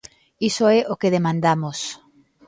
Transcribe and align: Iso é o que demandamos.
Iso 0.49 0.65
é 0.77 0.79
o 0.93 0.95
que 1.01 1.13
demandamos. 1.17 1.79